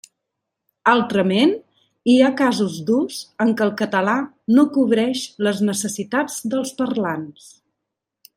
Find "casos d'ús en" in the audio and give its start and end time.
2.39-3.53